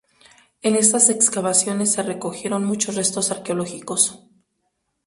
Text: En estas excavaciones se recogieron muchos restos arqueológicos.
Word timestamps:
En 0.63 0.75
estas 0.75 1.11
excavaciones 1.11 1.91
se 1.91 2.01
recogieron 2.01 2.65
muchos 2.65 2.95
restos 2.95 3.29
arqueológicos. 3.29 4.25